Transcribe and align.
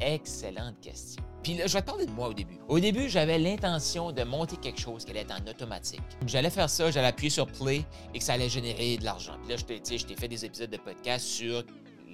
Excellente 0.00 0.80
question. 0.80 1.22
Puis 1.42 1.54
là, 1.54 1.66
je 1.66 1.72
vais 1.72 1.80
te 1.80 1.86
parler 1.86 2.06
de 2.06 2.10
moi 2.10 2.28
au 2.28 2.34
début. 2.34 2.58
Au 2.68 2.78
début, 2.80 3.08
j'avais 3.08 3.38
l'intention 3.38 4.12
de 4.12 4.22
monter 4.24 4.56
quelque 4.56 4.80
chose 4.80 5.04
qui 5.04 5.10
allait 5.10 5.20
être 5.20 5.34
en 5.34 5.50
automatique. 5.50 6.02
J'allais 6.26 6.50
faire 6.50 6.68
ça, 6.68 6.90
j'allais 6.90 7.08
appuyer 7.08 7.30
sur 7.30 7.46
play 7.46 7.84
et 8.14 8.18
que 8.18 8.24
ça 8.24 8.34
allait 8.34 8.48
générer 8.48 8.98
de 8.98 9.04
l'argent. 9.04 9.34
Puis 9.42 9.50
là, 9.50 9.56
je 9.56 9.64
t'ai, 9.64 9.98
je 9.98 10.04
t'ai 10.04 10.16
fait 10.16 10.28
des 10.28 10.44
épisodes 10.44 10.70
de 10.70 10.76
podcast 10.76 11.24
sur 11.24 11.64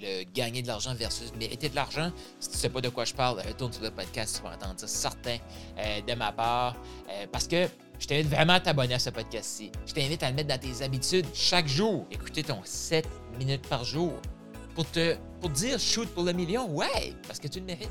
le 0.01 0.25
gagner 0.33 0.63
de 0.63 0.69
l'argent 0.69 0.95
versus 0.95 1.33
mériter 1.39 1.69
de 1.69 1.75
l'argent. 1.75 2.11
Si 2.39 2.51
tu 2.51 2.57
sais 2.57 2.69
pas 2.69 2.81
de 2.81 2.89
quoi 2.89 3.05
je 3.05 3.15
parle, 3.15 3.41
retourne 3.41 3.73
sur 3.73 3.83
le 3.83 3.91
podcast, 3.91 4.37
tu 4.37 4.43
vas 4.43 4.55
entendre 4.55 4.79
ça 4.79 4.87
certain 4.87 5.39
euh, 5.79 6.01
de 6.03 6.15
ma 6.15 6.33
part. 6.33 6.77
Euh, 7.11 7.27
parce 7.33 7.49
que 7.49 7.67
je 7.99 8.07
t'invite 8.07 8.29
vraiment 8.29 8.55
à 8.55 8.61
t'abonner 8.61 8.95
à 8.95 8.99
ce 8.99 9.11
podcast-ci. 9.11 9.73
Je 9.87 9.95
t'invite 9.95 10.23
à 10.23 10.31
le 10.31 10.37
mettre 10.37 10.49
dans 10.49 10.59
tes 10.59 10.85
habitudes 10.85 11.27
chaque 11.35 11.67
jour. 11.67 12.07
Écoutez 12.11 12.43
ton 12.43 12.61
7 12.63 13.09
minutes 13.39 13.67
par 13.69 13.85
jour 13.85 14.13
pour 14.77 14.89
te, 14.91 15.17
dire 15.55 15.81
shoot 15.81 16.07
pour 16.11 16.23
le 16.23 16.33
million, 16.33 16.71
ouais, 16.71 17.15
parce 17.27 17.41
que 17.41 17.49
tu 17.49 17.61
le 17.61 17.65
mérites. 17.65 17.91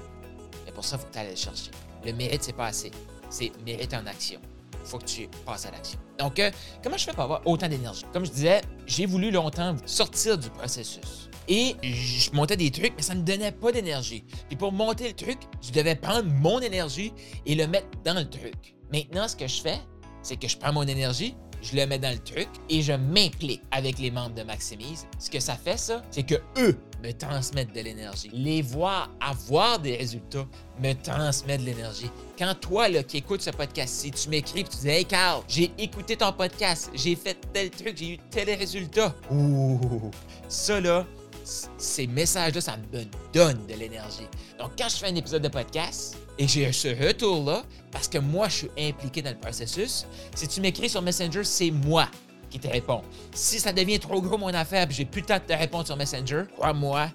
Mais 0.65 0.71
pour 0.71 0.85
ça, 0.85 0.95
il 0.95 0.99
faut 0.99 1.07
que 1.07 1.13
tu 1.13 1.19
ailles 1.19 1.31
le 1.31 1.35
chercher. 1.35 1.71
Le 2.05 2.13
mérite, 2.13 2.43
c'est 2.43 2.53
pas 2.53 2.67
assez. 2.67 2.91
C'est 3.29 3.51
mérite 3.65 3.93
en 3.93 4.05
action. 4.05 4.39
Il 4.73 4.87
faut 4.87 4.99
que 4.99 5.05
tu 5.05 5.27
passes 5.45 5.65
à 5.65 5.71
l'action. 5.71 5.97
Donc, 6.19 6.37
euh, 6.37 6.51
comment 6.83 6.95
je 6.95 7.05
fais 7.05 7.13
pour 7.13 7.23
avoir 7.23 7.41
autant 7.47 7.67
d'énergie? 7.67 8.03
Comme 8.13 8.25
je 8.25 8.31
disais, 8.31 8.61
j'ai 8.85 9.07
voulu 9.07 9.31
longtemps 9.31 9.75
sortir 9.85 10.37
du 10.37 10.49
processus. 10.51 11.29
Et 11.47 11.75
je 11.81 12.31
montais 12.33 12.57
des 12.57 12.69
trucs, 12.69 12.93
mais 12.95 13.01
ça 13.01 13.15
ne 13.15 13.21
me 13.21 13.25
donnait 13.25 13.51
pas 13.51 13.71
d'énergie. 13.71 14.23
Et 14.51 14.55
pour 14.55 14.71
monter 14.71 15.07
le 15.07 15.15
truc, 15.15 15.39
je 15.61 15.71
devais 15.71 15.95
prendre 15.95 16.29
mon 16.29 16.59
énergie 16.59 17.13
et 17.47 17.55
le 17.55 17.65
mettre 17.65 17.87
dans 18.03 18.13
le 18.13 18.29
truc. 18.29 18.75
Maintenant, 18.91 19.27
ce 19.27 19.35
que 19.35 19.47
je 19.47 19.61
fais, 19.61 19.79
c'est 20.21 20.37
que 20.37 20.47
je 20.47 20.57
prends 20.57 20.73
mon 20.73 20.83
énergie, 20.83 21.35
je 21.65 21.75
le 21.75 21.85
mets 21.85 21.99
dans 21.99 22.11
le 22.11 22.19
truc 22.19 22.47
et 22.69 22.81
je 22.81 22.93
m'implique 22.93 23.61
avec 23.71 23.99
les 23.99 24.11
membres 24.11 24.35
de 24.35 24.43
Maximise. 24.43 25.07
Ce 25.19 25.29
que 25.29 25.39
ça 25.39 25.55
fait, 25.55 25.77
ça, 25.77 26.03
c'est 26.11 26.23
que 26.23 26.35
eux 26.57 26.77
me 27.03 27.11
transmettent 27.11 27.73
de 27.73 27.81
l'énergie. 27.81 28.29
Les 28.33 28.61
voir 28.61 29.09
avoir 29.19 29.79
des 29.79 29.95
résultats 29.95 30.45
me 30.81 30.93
transmettent 30.93 31.61
de 31.61 31.65
l'énergie. 31.65 32.09
Quand 32.37 32.55
toi, 32.59 32.89
là, 32.89 33.03
qui 33.03 33.17
écoutes 33.17 33.41
ce 33.41 33.51
podcast-ci, 33.51 34.11
tu 34.11 34.29
m'écris 34.29 34.61
et 34.61 34.63
tu 34.63 34.77
dis 34.77 34.89
Hey 34.89 35.05
Carl, 35.05 35.43
j'ai 35.47 35.71
écouté 35.77 36.17
ton 36.17 36.31
podcast, 36.31 36.91
j'ai 36.93 37.15
fait 37.15 37.37
tel 37.53 37.69
truc, 37.69 37.97
j'ai 37.97 38.13
eu 38.13 38.17
tel 38.29 38.49
résultat. 38.51 39.13
Ouh, 39.31 40.11
ça 40.47 40.79
là, 40.79 41.05
ces 41.45 42.07
messages-là, 42.07 42.61
ça 42.61 42.77
me 42.77 43.05
donne 43.33 43.65
de 43.67 43.73
l'énergie. 43.75 44.27
Donc, 44.59 44.71
quand 44.77 44.89
je 44.89 44.95
fais 44.95 45.07
un 45.07 45.15
épisode 45.15 45.43
de 45.43 45.47
podcast 45.47 46.17
et 46.37 46.47
j'ai 46.47 46.71
ce 46.71 46.87
retour-là, 46.87 47.63
parce 47.91 48.07
que 48.07 48.17
moi, 48.17 48.49
je 48.49 48.55
suis 48.55 48.71
impliqué 48.77 49.21
dans 49.21 49.31
le 49.31 49.39
processus, 49.39 50.05
si 50.35 50.47
tu 50.47 50.61
m'écris 50.61 50.89
sur 50.89 51.01
Messenger, 51.01 51.43
c'est 51.43 51.71
moi 51.71 52.07
qui 52.49 52.59
te 52.59 52.67
réponds. 52.67 53.01
Si 53.33 53.59
ça 53.59 53.71
devient 53.71 53.99
trop 53.99 54.21
gros 54.21 54.37
mon 54.37 54.53
affaire 54.53 54.89
et 54.89 54.93
j'ai 54.93 55.05
plus 55.05 55.21
le 55.21 55.27
temps 55.27 55.37
de 55.37 55.53
te 55.53 55.53
répondre 55.53 55.85
sur 55.85 55.95
Messenger, 55.95 56.43
crois-moi 56.55 57.09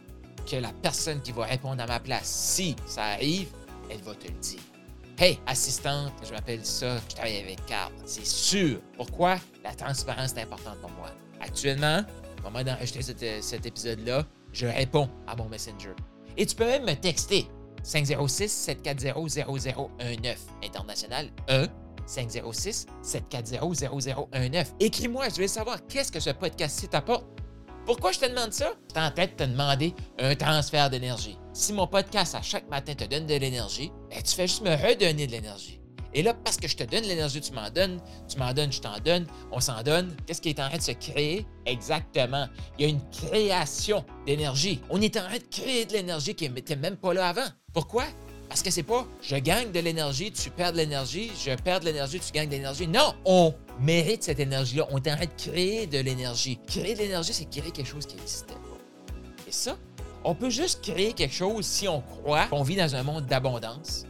que 0.51 0.57
la 0.57 0.73
personne 0.83 1.21
qui 1.21 1.33
va 1.33 1.45
répondre 1.45 1.83
à 1.83 1.87
ma 1.87 2.01
place, 2.01 2.27
si 2.27 2.77
ça 2.87 3.05
arrive, 3.05 3.49
elle 3.91 4.01
va 4.03 4.15
te 4.15 4.29
le 4.29 4.35
dire. 4.35 4.61
Hey, 5.19 5.39
assistante, 5.47 6.13
je 6.27 6.33
m'appelle 6.33 6.65
ça, 6.65 6.97
je 6.97 7.15
travaille 7.15 7.39
avec 7.39 7.65
Carl. 7.67 7.93
C'est 8.07 8.25
sûr. 8.25 8.81
Pourquoi? 8.97 9.39
La 9.63 9.75
transparence 9.75 10.33
est 10.33 10.41
importante 10.41 10.79
pour 10.81 10.91
moi. 10.93 11.11
Actuellement, 11.41 12.03
au 12.41 12.45
moment 12.45 12.65
d'enregistrer 12.65 13.03
cet, 13.03 13.25
cet 13.43 13.67
épisode-là, 13.67 14.25
je 14.53 14.67
réponds 14.67 15.09
à 15.27 15.37
mon 15.37 15.49
Messenger. 15.49 15.95
Et 16.37 16.47
tu 16.47 16.57
peux 16.57 16.65
même 16.65 16.85
me 16.85 16.95
texter 16.95 17.47
506-740-0019 17.85 20.37
international 20.65 21.31
1 21.49 21.67
506-740-0019. 22.11 24.67
Écris-moi, 24.81 25.29
je 25.29 25.43
veux 25.43 25.47
savoir 25.47 25.87
qu'est-ce 25.87 26.11
que 26.11 26.19
ce 26.19 26.31
podcast-ci 26.31 26.89
t'apporte. 26.89 27.25
Pourquoi 27.87 28.13
je 28.13 28.19
te 28.19 28.27
demande 28.27 28.53
ça? 28.53 28.75
C'est 28.89 29.01
en 29.01 29.11
tête 29.11 29.39
de 29.39 29.45
te 29.45 29.51
demander 29.51 29.95
un 30.19 30.35
transfert 30.35 30.91
d'énergie. 30.91 31.39
Si 31.53 31.73
mon 31.73 31.87
podcast 31.87 32.35
à 32.35 32.43
chaque 32.43 32.69
matin 32.69 32.95
te 32.95 33.05
donne 33.05 33.27
de 33.27 33.35
l'énergie, 33.35 33.91
ben, 34.11 34.23
tu 34.23 34.35
fais 34.35 34.47
juste 34.47 34.63
me 34.63 34.71
redonner 34.71 35.27
de 35.27 35.33
l'énergie. 35.33 35.80
Et 36.15 36.23
là, 36.23 36.35
parce 36.35 36.57
que 36.57 36.67
je 36.67 36.77
te 36.77 36.85
donne 36.85 37.05
l'énergie, 37.05 37.41
tu 37.41 37.53
m'en 37.53 37.71
donnes, 37.71 38.01
tu 38.29 38.39
m'en 38.39 38.53
donnes, 38.53 38.73
je 38.73 38.81
t'en 38.81 38.99
donne, 38.99 39.27
on 39.53 39.61
s'en 39.61 39.83
donne. 39.83 40.15
Qu'est-ce 40.27 40.41
qui 40.41 40.49
est 40.49 40.61
en 40.61 40.69
train 40.69 40.79
de 40.79 40.83
se 40.83 40.93
créer? 40.93 41.47
Exactement. 41.67 42.47
Il 42.79 42.83
y 42.83 42.87
a 42.87 42.89
une 42.89 43.11
création 43.11 44.05
d'énergie. 44.27 44.81
On 44.91 45.01
est 45.01 45.17
en 45.17 45.23
train 45.23 45.39
de 45.39 45.45
créer 45.51 45.85
de 45.85 45.93
l'énergie 45.93 46.35
qui 46.35 46.49
n'était 46.51 46.77
même 46.77 46.97
pas 46.97 47.15
là 47.15 47.29
avant. 47.29 47.47
Pourquoi? 47.73 48.05
Parce 48.49 48.63
que 48.63 48.71
c'est 48.73 48.83
pas 48.83 49.07
je 49.23 49.37
gagne 49.37 49.71
de 49.71 49.79
l'énergie, 49.79 50.33
tu 50.33 50.51
perds 50.51 50.73
de 50.73 50.79
l'énergie, 50.79 51.31
je 51.41 51.55
perds 51.55 51.81
de 51.81 51.85
l'énergie, 51.85 52.19
tu 52.19 52.33
gagnes 52.33 52.49
de 52.49 52.55
l'énergie. 52.55 52.89
Non, 52.89 53.15
on 53.25 53.55
mérite 53.79 54.25
cette 54.25 54.41
énergie-là. 54.41 54.89
On 54.91 54.97
est 54.97 55.13
en 55.13 55.15
train 55.15 55.27
de 55.27 55.43
créer 55.43 55.87
de 55.87 56.01
l'énergie. 56.01 56.59
Créer 56.67 56.95
de 56.95 56.99
l'énergie, 56.99 57.33
c'est 57.33 57.49
créer 57.49 57.71
quelque 57.71 57.87
chose 57.87 58.07
qui 58.07 58.17
n'existait 58.17 58.55
pas. 58.55 58.61
Et 59.47 59.53
ça, 59.53 59.77
on 60.25 60.35
peut 60.35 60.51
juste 60.51 60.83
créer 60.83 61.13
quelque 61.13 61.35
chose 61.35 61.65
si 61.65 61.87
on 61.87 62.01
croit 62.01 62.47
qu'on 62.47 62.65
vit 62.65 62.77
dans 62.77 62.95
un 62.97 63.05
monde 63.05 63.27
d'abondance, 63.27 64.05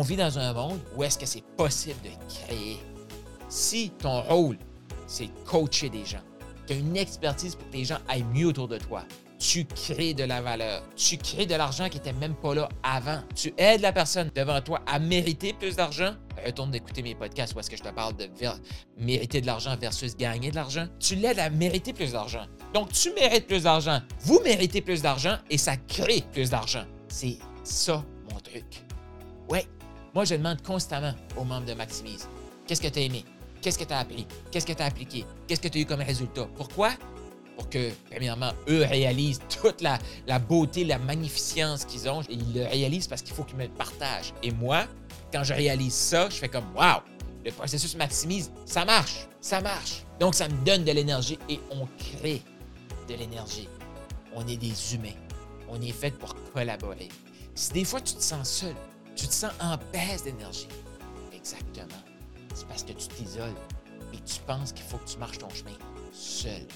vit 0.00 0.16
dans 0.16 0.38
un 0.38 0.54
monde 0.54 0.80
où 0.96 1.04
est-ce 1.04 1.18
que 1.18 1.26
c'est 1.26 1.44
possible 1.56 2.00
de 2.02 2.10
créer? 2.34 2.78
Si 3.50 3.90
ton 3.98 4.22
rôle, 4.22 4.56
c'est 5.06 5.28
coacher 5.44 5.90
des 5.90 6.06
gens, 6.06 6.22
tu 6.66 6.72
as 6.72 6.76
une 6.76 6.96
expertise 6.96 7.54
pour 7.54 7.68
que 7.68 7.76
les 7.76 7.84
gens 7.84 7.98
aillent 8.08 8.24
mieux 8.32 8.46
autour 8.46 8.68
de 8.68 8.78
toi, 8.78 9.04
tu 9.42 9.64
crées 9.64 10.14
de 10.14 10.22
la 10.22 10.40
valeur. 10.40 10.84
Tu 10.94 11.18
crées 11.18 11.46
de 11.46 11.56
l'argent 11.56 11.88
qui 11.88 11.96
n'était 11.96 12.12
même 12.12 12.36
pas 12.36 12.54
là 12.54 12.68
avant. 12.84 13.20
Tu 13.34 13.52
aides 13.58 13.80
la 13.80 13.92
personne 13.92 14.30
devant 14.34 14.60
toi 14.60 14.80
à 14.86 15.00
mériter 15.00 15.52
plus 15.52 15.74
d'argent. 15.74 16.14
Retourne 16.46 16.70
d'écouter 16.70 17.02
mes 17.02 17.16
podcasts 17.16 17.52
où 17.54 17.58
est-ce 17.58 17.68
que 17.68 17.76
je 17.76 17.82
te 17.82 17.88
parle 17.88 18.16
de 18.16 18.28
mériter 18.98 19.40
de 19.40 19.46
l'argent 19.46 19.76
versus 19.76 20.16
gagner 20.16 20.52
de 20.52 20.54
l'argent. 20.54 20.86
Tu 21.00 21.16
l'aides 21.16 21.40
à 21.40 21.50
mériter 21.50 21.92
plus 21.92 22.12
d'argent. 22.12 22.46
Donc, 22.72 22.92
tu 22.92 23.12
mérites 23.14 23.48
plus 23.48 23.64
d'argent. 23.64 24.00
Vous 24.20 24.40
méritez 24.44 24.80
plus 24.80 25.02
d'argent 25.02 25.36
et 25.50 25.58
ça 25.58 25.76
crée 25.76 26.22
plus 26.32 26.50
d'argent. 26.50 26.84
C'est 27.08 27.38
ça 27.64 28.04
mon 28.32 28.38
truc. 28.38 28.84
Ouais, 29.50 29.66
moi, 30.14 30.24
je 30.24 30.34
demande 30.34 30.62
constamment 30.62 31.14
aux 31.36 31.44
membres 31.44 31.66
de 31.66 31.74
Maximise 31.74 32.28
qu'est-ce 32.66 32.80
que 32.80 32.88
tu 32.88 32.98
as 32.98 33.02
aimé, 33.02 33.24
qu'est-ce 33.60 33.78
que 33.78 33.84
tu 33.84 33.92
as 33.92 33.98
appris, 33.98 34.26
qu'est-ce 34.50 34.66
que 34.66 34.72
tu 34.72 34.82
as 34.82 34.86
appliqué, 34.86 35.24
qu'est-ce 35.46 35.60
que 35.60 35.68
tu 35.68 35.78
as 35.78 35.80
eu 35.82 35.86
comme 35.86 36.00
résultat? 36.00 36.48
Pourquoi? 36.56 36.92
Pour 37.56 37.68
que, 37.68 37.90
premièrement, 38.10 38.52
eux 38.68 38.82
réalisent 38.82 39.40
toute 39.62 39.82
la, 39.82 39.98
beauté, 40.38 40.84
la 40.84 40.98
magnificence 40.98 41.84
qu'ils 41.84 42.08
ont. 42.08 42.22
Ils 42.30 42.54
le 42.54 42.64
réalisent 42.64 43.06
parce 43.06 43.20
qu'il 43.20 43.34
faut 43.34 43.44
qu'ils 43.44 43.58
me 43.58 43.64
le 43.64 43.70
partagent. 43.70 44.32
Et 44.42 44.50
moi, 44.52 44.86
quand 45.32 45.44
je 45.44 45.52
réalise 45.52 45.92
ça, 45.92 46.30
je 46.30 46.36
fais 46.36 46.48
comme 46.48 46.64
Waouh! 46.74 47.00
Le 47.44 47.50
processus 47.50 47.94
maximise, 47.96 48.50
ça 48.64 48.84
marche, 48.84 49.28
ça 49.40 49.60
marche. 49.60 50.04
Donc, 50.18 50.34
ça 50.34 50.48
me 50.48 50.64
donne 50.64 50.84
de 50.84 50.92
l'énergie 50.92 51.38
et 51.48 51.60
on 51.70 51.86
crée 51.98 52.40
de 53.08 53.14
l'énergie. 53.14 53.68
On 54.34 54.46
est 54.46 54.56
des 54.56 54.94
humains. 54.94 55.16
On 55.68 55.80
est 55.80 55.92
fait 55.92 56.12
pour 56.12 56.34
collaborer. 56.52 57.08
Si 57.54 57.72
des 57.72 57.84
fois 57.84 58.00
tu 58.00 58.14
te 58.14 58.22
sens 58.22 58.48
seul, 58.48 58.74
tu 59.22 59.28
te 59.28 59.34
sens 59.34 59.52
en 59.60 59.76
baisse 59.92 60.24
d'énergie. 60.24 60.66
Exactement. 61.32 62.02
C'est 62.54 62.66
parce 62.66 62.82
que 62.82 62.90
tu 62.92 63.06
t'isoles 63.06 63.54
et 64.12 64.18
tu 64.18 64.40
penses 64.48 64.72
qu'il 64.72 64.84
faut 64.84 64.96
que 64.96 65.08
tu 65.08 65.16
marches 65.16 65.38
ton 65.38 65.48
chemin 65.50 65.70
seul. 66.10 66.66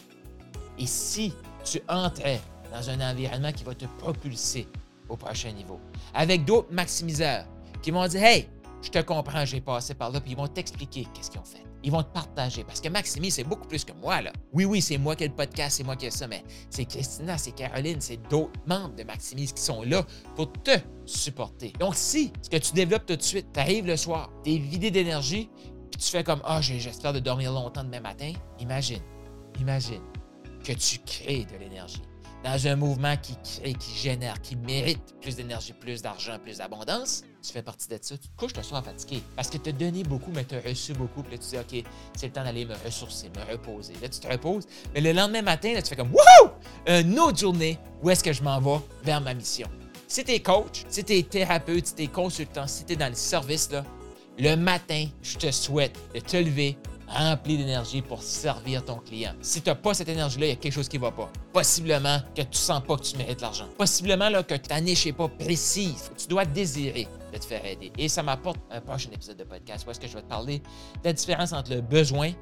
Et 0.78 0.87
si 0.87 1.34
tu 1.64 1.81
entrais 1.88 2.40
dans 2.70 2.88
un 2.88 3.10
environnement 3.10 3.50
qui 3.50 3.64
va 3.64 3.75
te 3.75 3.87
propulser 3.98 4.69
au 5.08 5.16
prochain 5.16 5.50
niveau, 5.50 5.81
avec 6.14 6.44
d'autres 6.44 6.72
maximiseurs 6.72 7.46
qui 7.82 7.90
vont 7.90 8.06
dire 8.06 8.22
Hey, 8.22 8.48
je 8.82 8.90
te 8.90 8.99
comprends, 9.00 9.44
j'ai 9.44 9.61
passé 9.61 9.94
par 9.94 10.11
là, 10.11 10.20
puis 10.20 10.32
ils 10.32 10.37
vont 10.37 10.46
t'expliquer 10.46 11.06
qu'est-ce 11.12 11.31
qu'ils 11.31 11.40
ont 11.40 11.44
fait. 11.44 11.64
Ils 11.82 11.90
vont 11.90 12.02
te 12.02 12.12
partager. 12.12 12.64
Parce 12.64 12.81
que 12.81 12.88
Maximi, 12.88 13.31
c'est 13.31 13.44
beaucoup 13.44 13.67
plus 13.67 13.84
que 13.84 13.93
moi, 13.93 14.20
là. 14.23 14.32
Oui, 14.52 14.64
oui, 14.64 14.82
c'est 14.82 14.99
moi 14.99 15.14
qui 15.17 15.25
ai 15.25 15.28
le 15.28 15.34
podcast, 15.34 15.76
c'est 15.76 15.84
moi 15.84 15.96
qui 15.96 16.06
ai 16.06 16.11
ça, 16.11 16.26
mais 16.26 16.44
c'est 16.70 16.84
Christina, 16.84 17.38
c'est 17.38 17.52
Caroline, 17.52 18.00
c'est 18.00 18.17
d'autres 18.28 18.61
membres 18.67 18.94
de 18.94 19.05
Maximise 19.05 19.52
qui 19.52 19.62
sont 19.62 19.82
là 19.82 20.05
pour 20.34 20.52
te 20.52 20.73
supporter. 21.05 21.73
Donc, 21.78 21.94
si 21.94 22.32
ce 22.43 22.50
que 22.50 22.56
tu 22.56 22.73
développes 22.73 23.06
tout 23.06 23.17
de 23.17 23.23
suite, 23.23 23.46
tu 23.52 23.61
arrives 23.61 23.87
le 23.87 23.96
soir, 23.96 24.31
tu 24.44 24.55
es 24.55 24.58
vidé 24.58 24.90
d'énergie, 24.90 25.50
puis 25.90 26.00
tu 26.00 26.11
fais 26.11 26.25
comme 26.25 26.40
Ah, 26.44 26.61
j'espère 26.61 27.12
de 27.12 27.20
dormir 27.20 27.52
longtemps 27.52 27.84
demain 27.84 28.00
matin, 28.00 28.32
imagine, 28.58 29.02
imagine 29.61 30.02
que 30.64 30.72
tu 30.72 30.99
crées 30.99 31.44
de 31.44 31.56
l'énergie 31.56 32.02
dans 32.46 32.69
un 32.69 32.76
mouvement 32.76 33.16
qui 33.16 33.34
crée, 33.43 33.75
qui 33.75 33.98
génère, 33.98 34.40
qui 34.40 34.54
mérite 34.54 35.16
plus 35.20 35.34
d'énergie, 35.34 35.72
plus 35.72 36.00
d'argent, 36.00 36.38
plus 36.38 36.58
d'abondance, 36.58 37.25
tu 37.43 37.52
fais 37.52 37.62
partie 37.62 37.88
de 37.88 37.98
ça. 38.00 38.16
Tu 38.16 38.28
te 38.28 38.37
couches 38.37 38.54
le 38.56 38.62
soir 38.62 38.84
fatigué 38.84 39.20
parce 39.34 39.50
que 39.50 39.58
tu 39.58 39.70
as 39.70 39.72
donné 39.72 40.04
beaucoup, 40.04 40.31
mais 40.32 40.44
tu 40.44 40.54
as 40.54 40.60
reçu 40.60 40.93
beaucoup. 40.93 41.25
Puis 41.25 41.32
là, 41.32 41.38
tu 41.43 41.48
dis, 41.48 41.58
OK, 41.58 41.84
c'est 42.16 42.26
le 42.26 42.32
temps 42.32 42.44
d'aller 42.44 42.64
me 42.64 42.75
ressourcer, 42.84 43.31
me 43.31 43.52
reposer. 43.52 43.94
Là, 44.00 44.08
tu 44.08 44.20
te 44.20 44.28
reposes. 44.28 44.64
Mais 44.94 45.00
le 45.00 45.12
lendemain 45.12 45.43
matin, 45.43 45.75
là, 45.75 45.82
tu 45.82 45.88
fais 45.88 45.96
comme, 45.96 46.12
Wouhou! 46.12 46.52
Une 46.87 47.19
autre 47.19 47.38
journée, 47.38 47.81
où 48.00 48.10
est-ce 48.10 48.22
que 48.22 48.32
je 48.32 48.44
m'en 48.44 48.60
vais 48.60 48.81
vers 49.02 49.20
ma 49.20 49.34
mission? 49.34 49.69
Si 50.06 50.22
tu 50.22 50.31
es 50.31 50.40
coach, 50.40 50.84
si 50.88 51.02
tu 51.02 51.16
es 51.16 51.25
thérapeute, 51.25 51.88
si 51.88 51.94
tu 51.96 52.02
es 52.04 52.06
consultant, 52.06 52.69
si 52.69 52.84
tu 52.84 52.93
es 52.93 52.96
dans 52.96 53.08
le 53.08 53.16
service, 53.16 53.72
là, 53.72 53.84
le 54.38 54.54
matin, 54.54 55.06
je 55.20 55.37
te 55.37 55.50
souhaite 55.50 55.98
de 56.14 56.20
te 56.20 56.37
lever, 56.37 56.78
rempli 57.08 57.56
d'énergie 57.56 58.03
pour 58.03 58.23
servir 58.23 58.85
ton 58.85 58.97
client. 58.97 59.32
Si 59.41 59.62
tu 59.62 59.69
n'as 59.69 59.75
pas 59.75 59.94
cette 59.94 60.08
énergie-là, 60.08 60.47
il 60.47 60.49
y 60.50 60.53
a 60.53 60.56
quelque 60.56 60.73
chose 60.73 60.88
qui 60.88 60.97
ne 60.97 61.03
va 61.03 61.11
pas. 61.11 61.31
Possiblement 61.53 62.19
que 62.35 62.43
tu 62.43 62.58
sens 62.58 62.82
pas 62.82 62.97
que 62.97 63.03
tu 63.03 63.17
mérites 63.17 63.41
l'argent. 63.41 63.67
Possiblement 63.79 64.29
là, 64.29 64.43
que 64.43 64.55
ta 64.55 64.81
niche 64.81 65.06
n'est 65.06 65.12
pas 65.12 65.29
précise. 65.29 66.11
Tu 66.19 66.26
dois 66.26 66.44
désirer 66.44 67.08
de 67.32 67.38
te 67.38 67.44
faire 67.44 67.64
aider. 67.64 67.93
Et 67.99 68.08
ça 68.08 68.23
m'apporte 68.23 68.58
un 68.70 68.81
prochain 68.81 69.11
épisode 69.12 69.37
de 69.37 69.44
podcast 69.44 69.87
où 69.87 69.91
est-ce 69.91 70.00
que 70.00 70.06
je 70.06 70.14
vais 70.14 70.23
te 70.23 70.29
parler 70.29 70.58
de 70.58 71.05
la 71.05 71.12
différence 71.12 71.53
entre 71.53 71.73
le 71.73 71.81
besoin 71.81 72.32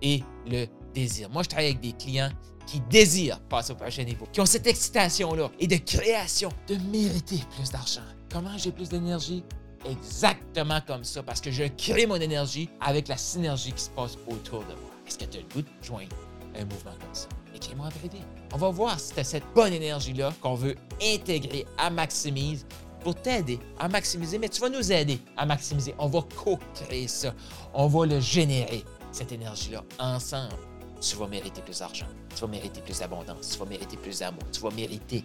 et 0.00 0.22
le 0.46 0.66
désir. 0.94 1.30
Moi, 1.30 1.42
je 1.42 1.48
travaille 1.48 1.70
avec 1.70 1.80
des 1.80 1.92
clients 1.92 2.30
qui 2.66 2.80
désirent 2.90 3.40
passer 3.40 3.72
au 3.72 3.76
prochain 3.76 4.04
niveau, 4.04 4.26
qui 4.32 4.40
ont 4.40 4.46
cette 4.46 4.66
excitation-là 4.66 5.50
et 5.58 5.66
de 5.66 5.76
création, 5.76 6.48
de 6.68 6.76
mériter 6.90 7.40
plus 7.56 7.70
d'argent. 7.70 8.02
Comment 8.30 8.56
j'ai 8.56 8.72
plus 8.72 8.88
d'énergie? 8.88 9.42
Exactement 9.88 10.80
comme 10.86 11.04
ça 11.04 11.22
parce 11.22 11.40
que 11.40 11.50
je 11.50 11.64
crée 11.76 12.06
mon 12.06 12.16
énergie 12.16 12.68
avec 12.80 13.08
la 13.08 13.16
synergie 13.16 13.72
qui 13.72 13.82
se 13.82 13.90
passe 13.90 14.16
autour 14.26 14.60
de 14.60 14.74
moi. 14.74 14.90
Est-ce 15.06 15.18
que 15.18 15.24
tu 15.24 15.38
as 15.38 15.40
le 15.40 15.46
goût 15.48 15.62
de 15.62 15.68
joindre 15.84 16.14
un 16.56 16.64
mouvement 16.64 16.92
comme 17.00 17.14
ça? 17.14 17.28
Écris-moi 17.54 17.86
en 17.86 17.90
privé. 17.90 18.18
On 18.52 18.56
va 18.56 18.70
voir 18.70 18.98
si 18.98 19.12
tu 19.12 19.20
as 19.20 19.24
cette 19.24 19.44
bonne 19.54 19.72
énergie-là 19.72 20.32
qu'on 20.40 20.54
veut 20.54 20.76
intégrer 21.02 21.66
à 21.78 21.90
Maximise 21.90 22.66
pour 23.02 23.14
t'aider 23.14 23.58
à 23.78 23.88
maximiser, 23.88 24.38
mais 24.38 24.48
tu 24.48 24.60
vas 24.60 24.68
nous 24.68 24.92
aider 24.92 25.18
à 25.36 25.44
maximiser. 25.44 25.94
On 25.98 26.06
va 26.06 26.22
co-créer 26.36 27.08
ça. 27.08 27.34
On 27.74 27.88
va 27.88 28.06
le 28.06 28.20
générer, 28.20 28.84
cette 29.10 29.32
énergie-là, 29.32 29.82
ensemble. 29.98 30.54
Tu 31.00 31.16
vas 31.16 31.26
mériter 31.26 31.60
plus 31.62 31.80
d'argent, 31.80 32.06
tu 32.34 32.40
vas 32.42 32.46
mériter 32.46 32.80
plus 32.80 33.00
d'abondance, 33.00 33.50
tu 33.50 33.58
vas 33.58 33.64
mériter 33.64 33.96
plus 33.96 34.20
d'amour, 34.20 34.44
tu 34.52 34.60
vas 34.60 34.70
mériter 34.70 35.24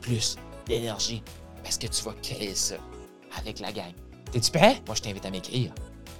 plus 0.00 0.36
d'énergie 0.64 1.22
parce 1.64 1.76
que 1.76 1.88
tu 1.88 2.04
vas 2.04 2.12
créer 2.22 2.54
ça 2.54 2.76
avec 3.38 3.60
la 3.60 3.72
gang. 3.72 3.92
T'es-tu 4.32 4.50
prêt? 4.50 4.82
Moi, 4.86 4.94
je 4.94 5.00
t'invite 5.02 5.24
à 5.24 5.30
m'écrire. 5.30 5.72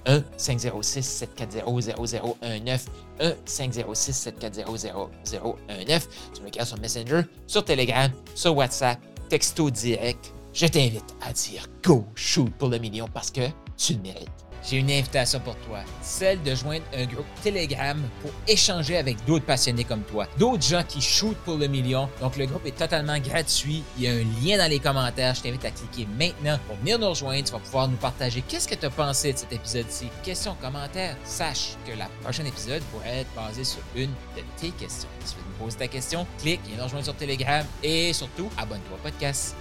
1-506-740-0019. 0.07 2.81
1-506-740-0019. 3.21 6.07
Tu 6.35 6.43
m'écris 6.43 6.67
sur 6.67 6.79
Messenger, 6.79 7.23
sur 7.47 7.65
Telegram, 7.65 8.11
sur 8.35 8.57
WhatsApp, 8.57 8.99
texto 9.29 9.71
direct. 9.71 10.33
Je 10.55 10.67
t'invite 10.67 11.15
à 11.21 11.33
dire 11.33 11.67
go 11.85 12.05
shoot 12.15 12.51
pour 12.59 12.69
le 12.69 12.79
million 12.79 13.07
parce 13.13 13.31
que 13.31 13.49
tu 13.77 13.93
le 13.95 14.01
mérites 14.01 14.29
j'ai 14.65 14.79
une 14.79 14.91
invitation 14.91 15.41
pour 15.41 15.57
toi, 15.57 15.79
celle 16.03 16.43
de 16.43 16.55
joindre 16.55 16.85
un 16.95 17.07
groupe 17.07 17.27
Telegram 17.43 18.01
pour 18.23 18.31
échanger 18.47 18.97
avec 18.97 19.25
d'autres 19.25 19.45
passionnés 19.45 19.85
comme 19.85 20.03
toi, 20.03 20.27
d'autres 20.39 20.63
gens 20.63 20.83
qui 20.87 21.01
shootent 21.01 21.39
pour 21.39 21.57
le 21.57 21.67
million. 21.67 22.09
Donc 22.21 22.37
le 22.37 22.47
groupe 22.47 22.67
est 22.67 22.77
totalement 22.77 23.19
gratuit, 23.19 23.83
il 23.97 24.05
y 24.05 24.09
a 24.09 24.13
un 24.13 24.25
lien 24.45 24.59
dans 24.59 24.71
les 24.71 24.79
commentaires, 24.79 25.35
je 25.35 25.43
t'invite 25.43 25.65
à 25.65 25.71
cliquer 25.71 26.07
maintenant 26.19 26.59
pour 26.67 26.77
venir 26.77 26.99
nous 26.99 27.09
rejoindre, 27.09 27.45
tu 27.45 27.53
vas 27.53 27.59
pouvoir 27.59 27.89
nous 27.89 27.97
partager 27.97 28.43
qu'est-ce 28.47 28.69
que 28.69 28.75
tu 28.75 28.87
as 28.87 28.91
pensé 28.91 29.33
de 29.33 29.39
cet 29.39 29.53
épisode-ci. 29.53 30.09
Questions, 30.23 30.57
commentaires, 30.61 31.17
sache 31.25 31.77
que 31.87 31.97
la 31.97 32.07
prochaine 32.23 32.47
épisode 32.47 32.83
pourrait 32.93 33.19
être 33.19 33.35
basé 33.35 33.65
sur 33.65 33.81
une 33.95 34.11
de 34.37 34.43
tes 34.61 34.71
questions. 34.71 35.09
Si 35.25 35.35
tu 35.35 35.41
veux 35.41 35.47
me 35.47 35.65
poser 35.65 35.79
ta 35.79 35.89
question, 35.89 36.27
clique, 36.41 36.61
viens 36.67 36.79
nous 36.79 36.85
rejoindre 36.85 37.05
sur 37.05 37.17
Telegram 37.17 37.65
et 37.83 38.13
surtout, 38.13 38.51
abonne-toi 38.57 38.97
au 38.97 39.03
podcast. 39.03 39.57